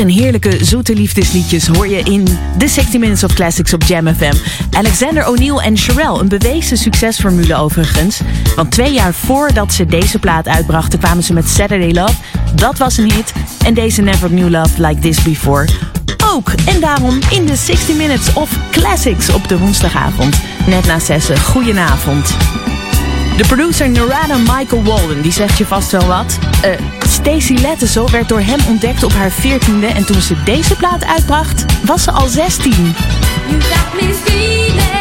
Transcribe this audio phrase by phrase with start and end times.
[0.00, 2.24] Een heerlijke zoete liefdesliedjes hoor je in
[2.58, 4.32] The 60 Minutes of Classics op Jam FM.
[4.70, 8.20] Alexander O'Neill en Sherelle, een bewezen succesformule overigens.
[8.56, 12.14] Want twee jaar voordat ze deze plaat uitbrachten kwamen ze met Saturday Love.
[12.54, 13.32] Dat was een hit.
[13.64, 15.68] En deze Never Knew Love Like This Before
[16.26, 16.52] ook.
[16.66, 20.36] En daarom in de 60 Minutes of Classics op de woensdagavond.
[20.66, 21.40] Net na zessen.
[21.40, 22.36] Goedenavond.
[23.36, 26.38] De producer Narada Michael Walden, die zegt je vast wel wat.
[26.64, 31.04] Uh, Stacey Lettesel werd door hem ontdekt op haar 14e en toen ze deze plaat
[31.04, 32.72] uitbracht, was ze al 16.
[32.72, 34.99] You got me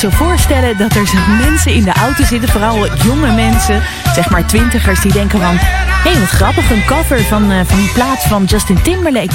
[0.00, 3.82] zo voorstellen dat er mensen in de auto zitten, vooral jonge mensen,
[4.14, 5.56] zeg maar twintigers, die denken van...
[5.58, 9.34] Hé, wat grappig, een cover van, uh, van die plaats van Justin Timberlake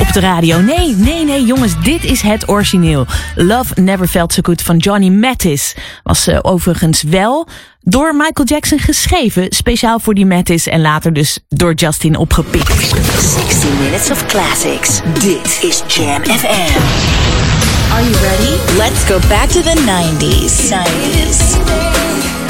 [0.00, 0.58] op de radio.
[0.60, 3.06] Nee, nee, nee, jongens, dit is het origineel.
[3.34, 5.74] Love Never Felt So Good van Johnny Mattis.
[6.02, 7.48] Was uh, overigens wel
[7.80, 12.68] door Michael Jackson geschreven, speciaal voor die Mattis en later dus door Justin opgepikt.
[12.68, 15.00] 60 Minutes of Classics.
[15.20, 17.55] Dit is Jam FM.
[17.96, 18.58] Are you ready?
[18.76, 20.70] Let's go back to the 90s.
[20.70, 22.45] 90s.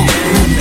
[0.00, 0.59] on.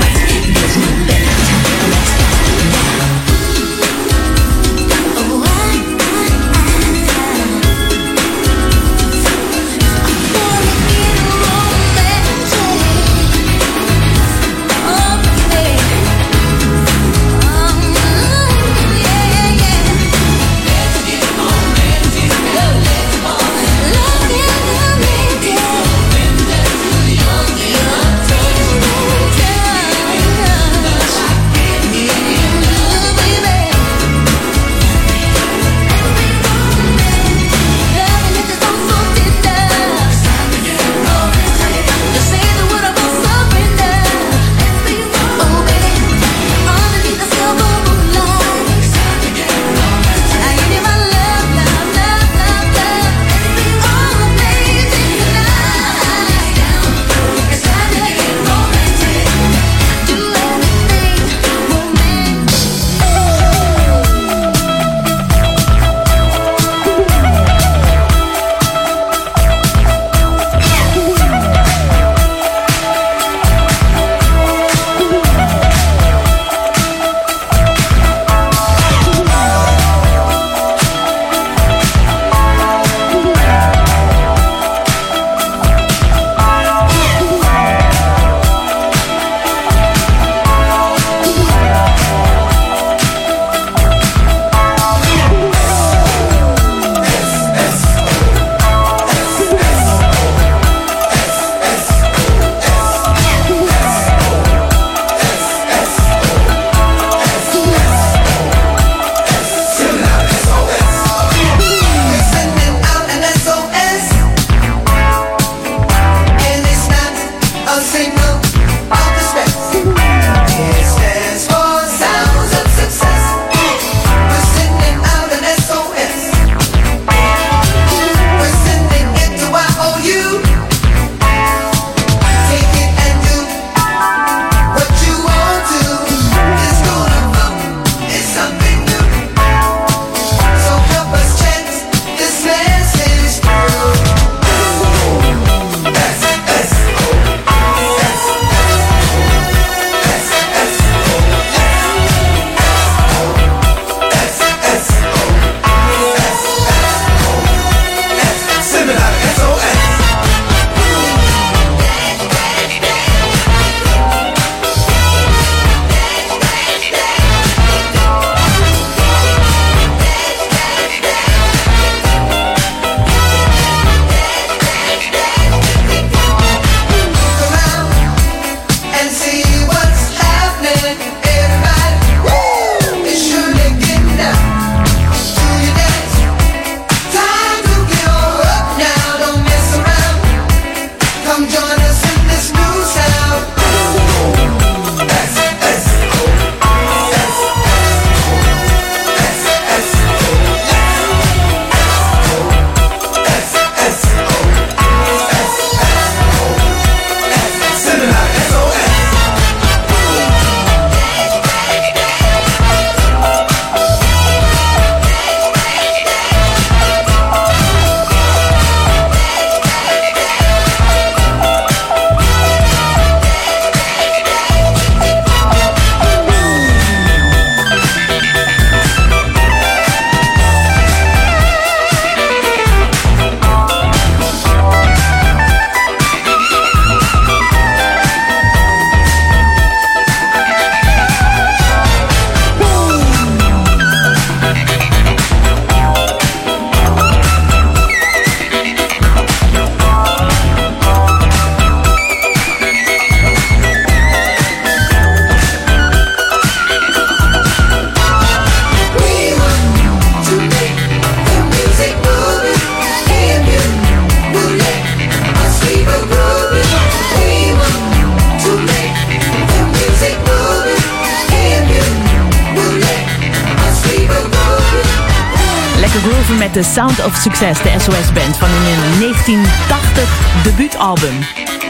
[277.20, 281.20] Success, de SOS-band van hun 1980 debuutalbum.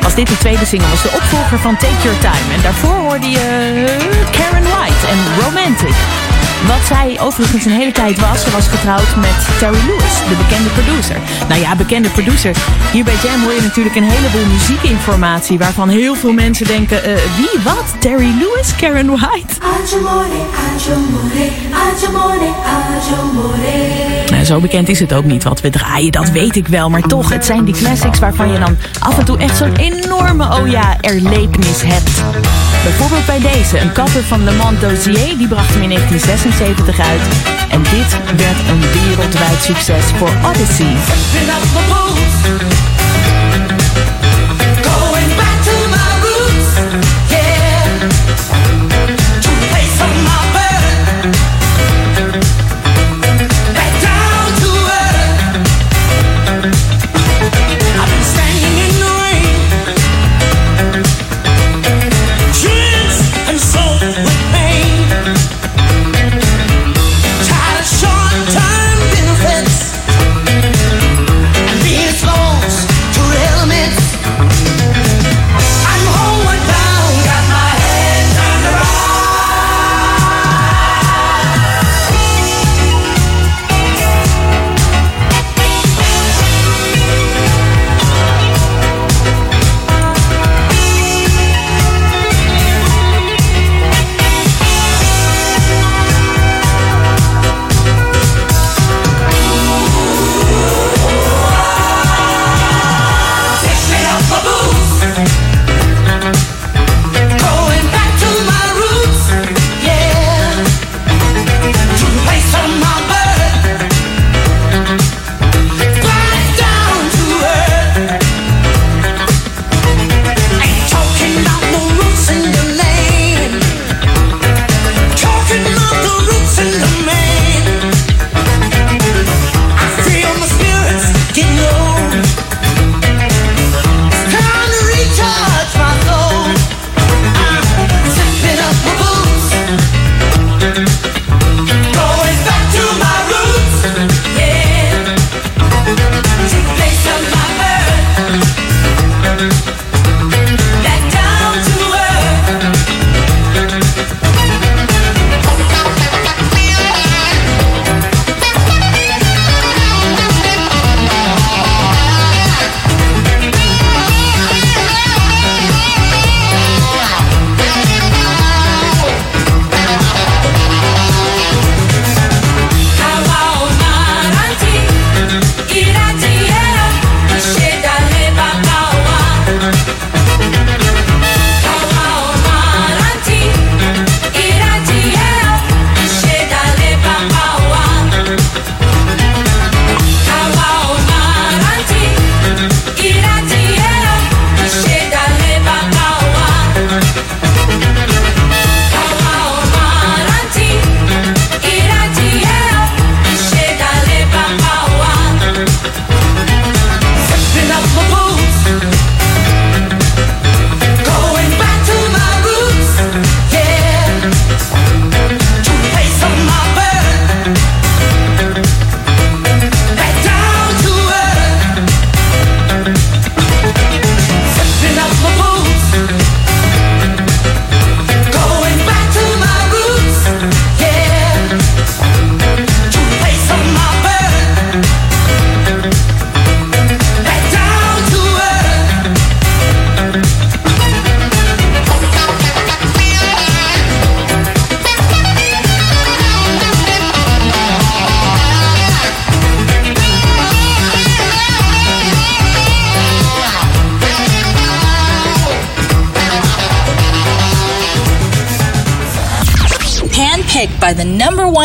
[0.01, 2.53] Was dit de tweede single, was de opvolger van Take Your Time.
[2.53, 3.45] En daarvoor hoorde je
[4.31, 5.95] Karen White en Romantic.
[6.67, 10.69] Wat zij overigens een hele tijd was, ze was getrouwd met Terry Lewis, de bekende
[10.69, 11.17] producer.
[11.47, 12.55] Nou ja, bekende producer.
[12.91, 17.15] Hier bij Jam hoor je natuurlijk een heleboel muziekinformatie waarvan heel veel mensen denken, uh,
[17.15, 17.85] wie, wat?
[17.99, 19.53] Terry Lewis, Karen White?
[24.31, 26.89] Nou, zo bekend is het ook niet wat we draaien, dat weet ik wel.
[26.89, 30.59] Maar toch, het zijn die classics waarvan je dan af en toe echt zo'n enorme,
[30.59, 32.21] oh ja, erlevenis hebt.
[32.83, 37.21] Bijvoorbeeld bij deze, een cover van Le Monde Dossier, die bracht hem in 1976 uit.
[37.69, 38.11] En dit
[38.45, 40.95] werd een wereldwijd succes voor Odyssey.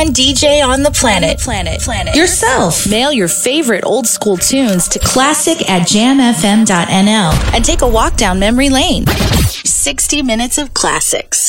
[0.04, 1.38] One DJ on the planet.
[1.38, 1.80] Planet.
[1.80, 2.14] Planet.
[2.14, 2.88] Yourself.
[2.88, 8.38] Mail your favorite old school tunes to classic at jamfm.nl and take a walk down
[8.38, 9.06] memory lane.
[9.06, 11.43] 60 minutes of classics.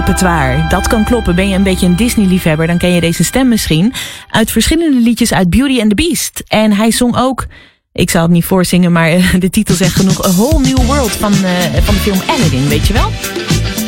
[0.00, 0.66] repertoire.
[0.68, 1.34] Dat kan kloppen.
[1.34, 3.92] Ben je een beetje een Disney-liefhebber, dan ken je deze stem misschien.
[4.30, 6.42] Uit verschillende liedjes uit Beauty and the Beast.
[6.48, 7.46] En hij zong ook,
[7.92, 11.10] ik zal het niet voorzingen, maar eh, de titel zegt genoeg: A Whole New World
[11.10, 13.10] van, eh, van de film Aladdin, weet je wel?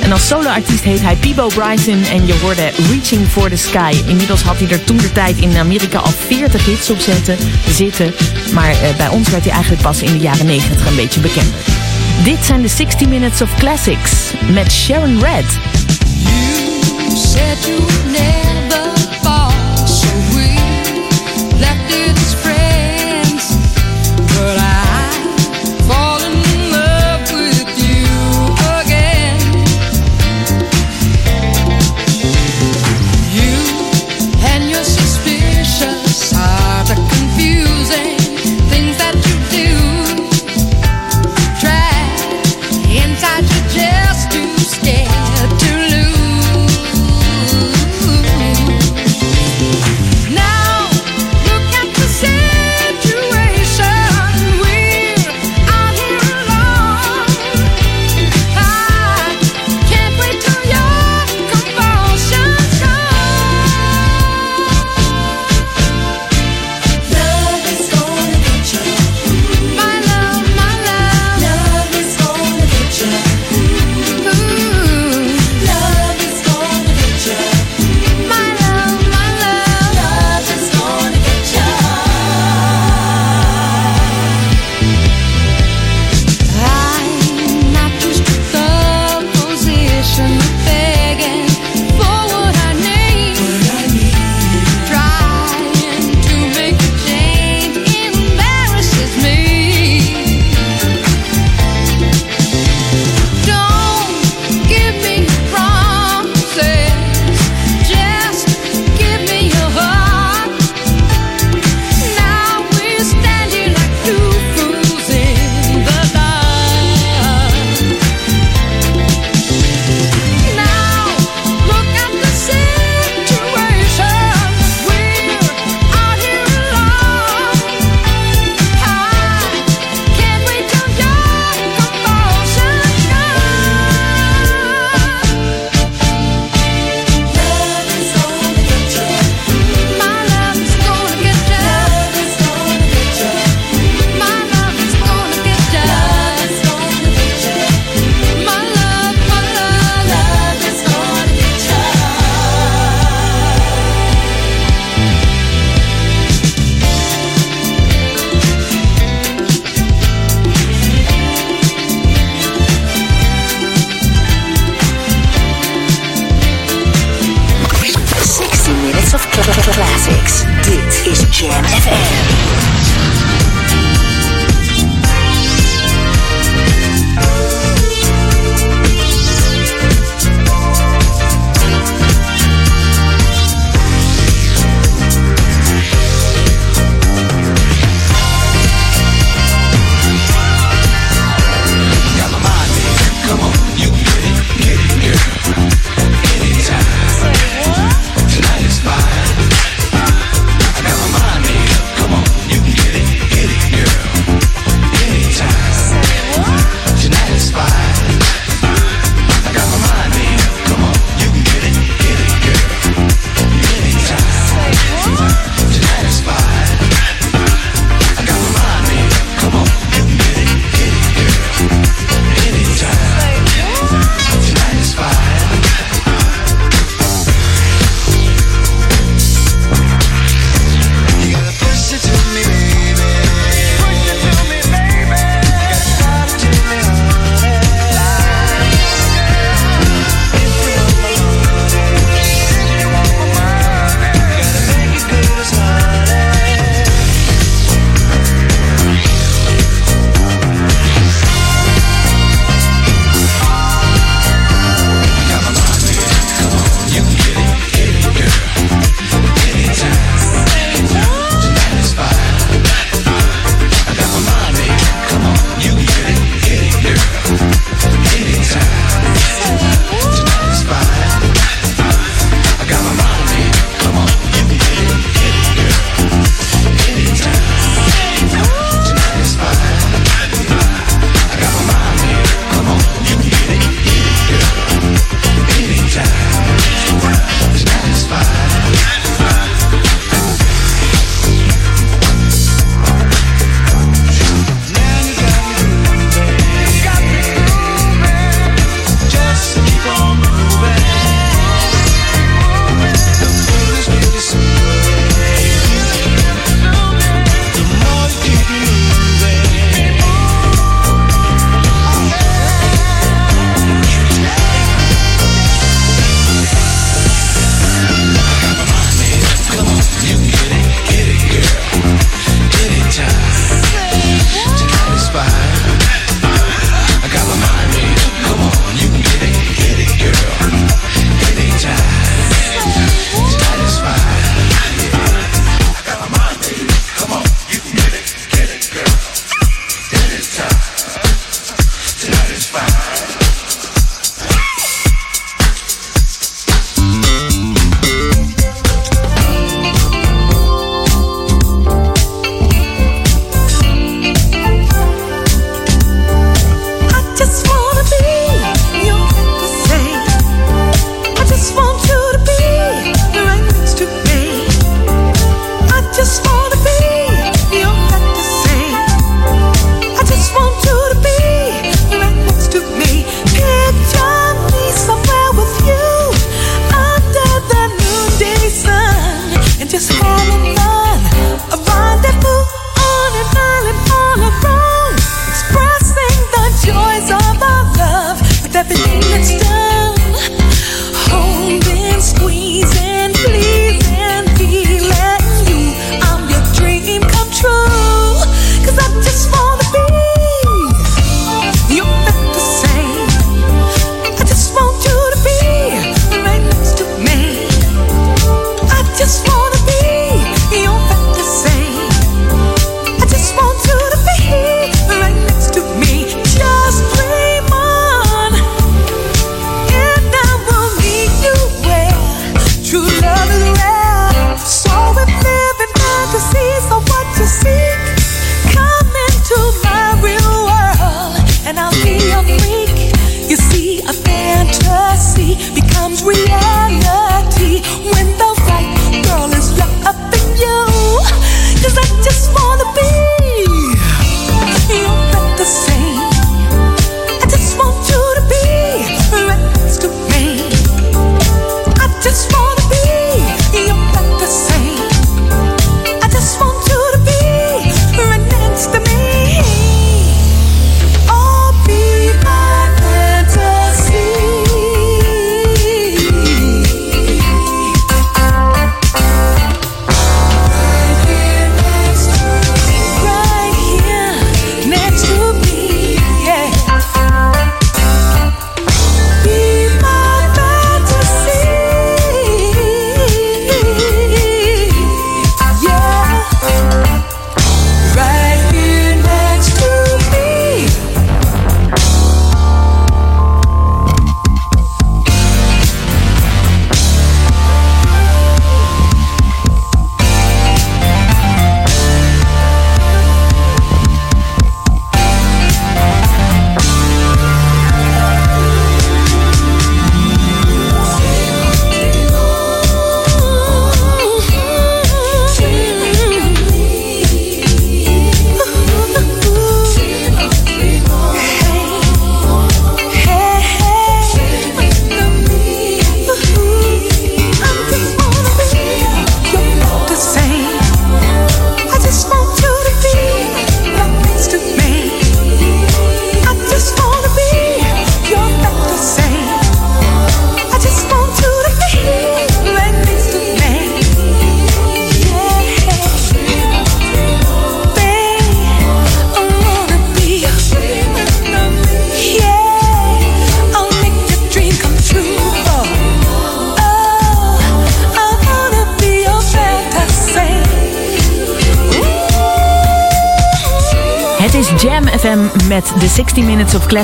[0.03, 3.95] En als soloartiest heet hij Peebo Bryson en je hoorde Reaching for the Sky.
[4.07, 7.37] Inmiddels had hij er toen de tijd in Amerika al 40 hits op zetten,
[7.69, 8.15] zitten.
[8.55, 11.61] Maar eh, bij ons werd hij eigenlijk pas in de jaren 90 een beetje bekender.
[12.25, 15.59] Dit zijn de 60 Minutes of Classics met Sharon Red.
[16.25, 18.92] You said you would never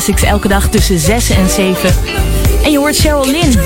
[0.08, 1.90] Classics elke dag tussen 6 en 7.
[2.64, 3.58] En je hoort Cheryl Lynn.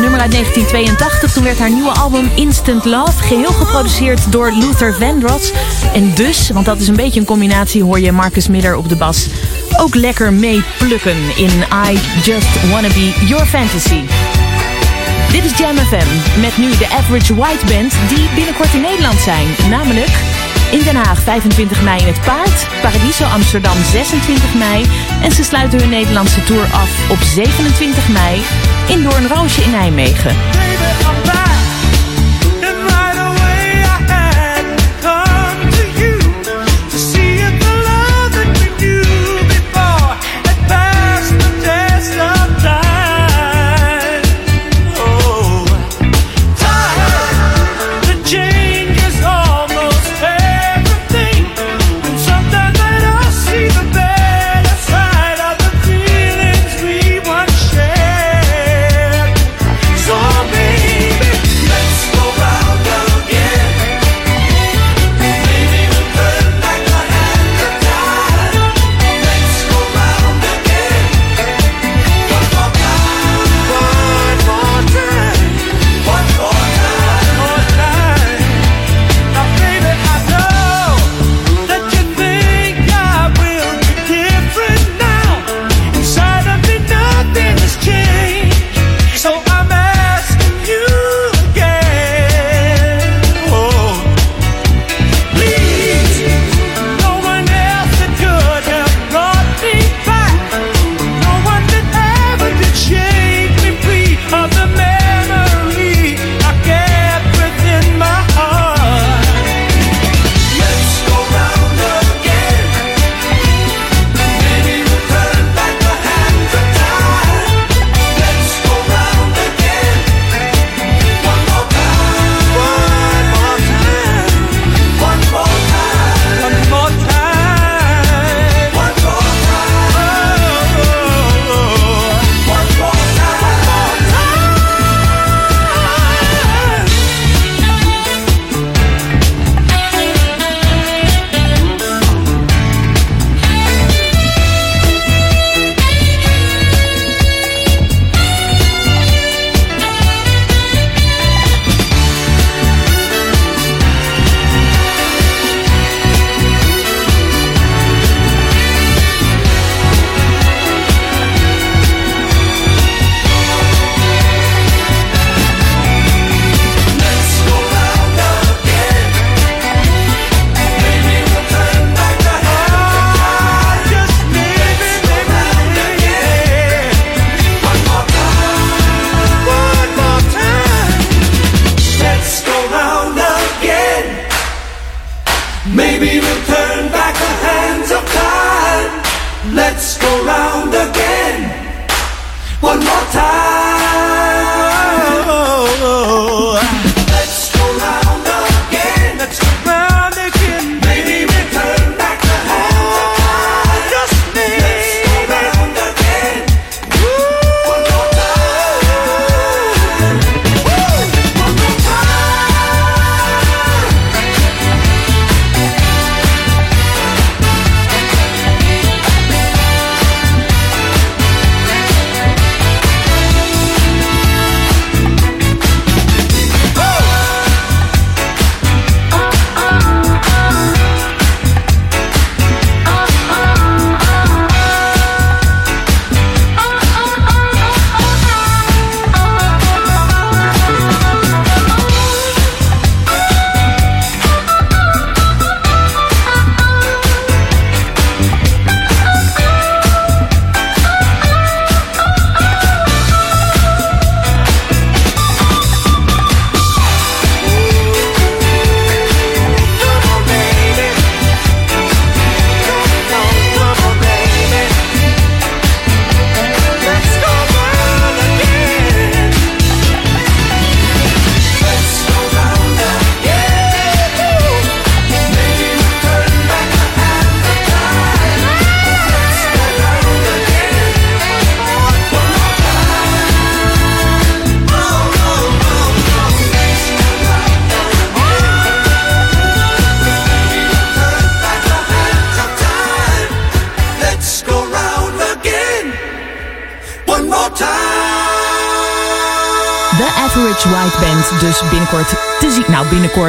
[0.00, 1.32] Nummer uit 1982.
[1.32, 5.52] Toen werd haar nieuwe album Instant Love geheel geproduceerd door Luther Vandross.
[5.94, 8.96] En dus, want dat is een beetje een combinatie, hoor je Marcus Miller op de
[8.96, 9.26] bas
[9.76, 14.00] ook lekker mee plukken in I Just Wanna Be Your Fantasy.
[15.32, 19.46] Dit is Jam FM met nu de Average White Band die binnenkort in Nederland zijn.
[19.70, 20.10] Namelijk
[20.70, 24.86] in Den Haag 25 mei in het Paard, Paradiso Amsterdam 26 mei
[25.22, 28.42] en ze sluiten hun Nederlandse tour af op 27 mei
[28.88, 30.36] in Doornroosje in Nijmegen.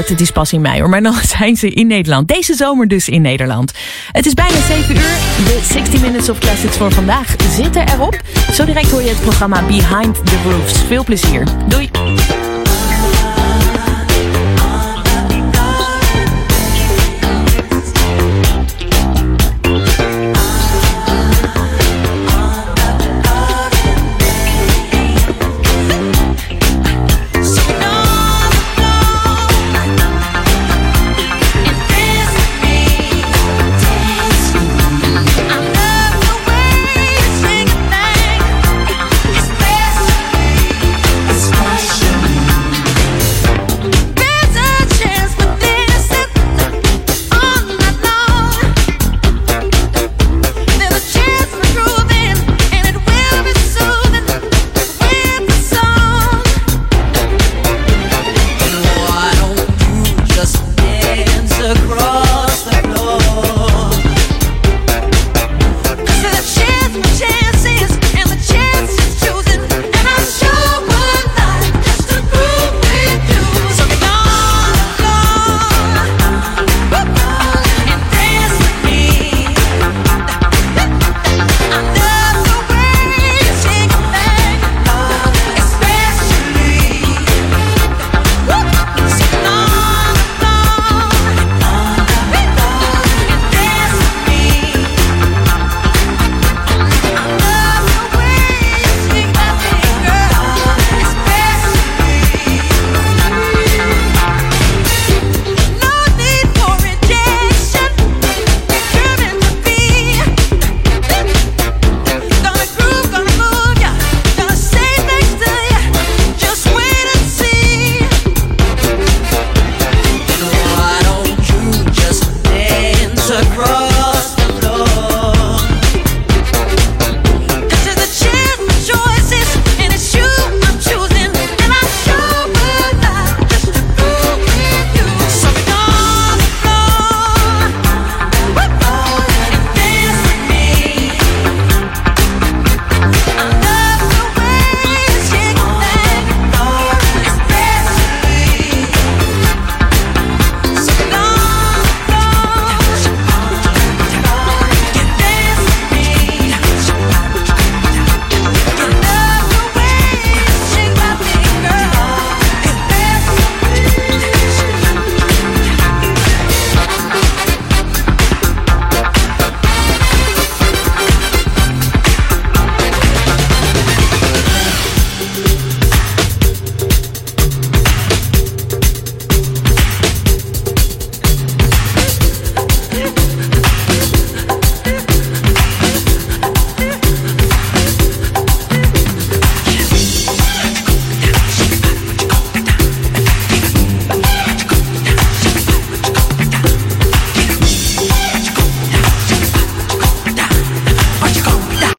[0.09, 0.89] Het is pas in mei hoor.
[0.89, 2.27] Maar dan zijn ze in Nederland.
[2.27, 3.73] Deze zomer dus in Nederland.
[4.11, 5.01] Het is bijna 7 uur.
[5.45, 8.21] De 60 Minutes of Classics voor vandaag zitten erop.
[8.51, 10.79] Zo direct hoor je het programma Behind the Roofs.
[10.87, 11.47] Veel plezier.
[11.67, 11.89] Doei!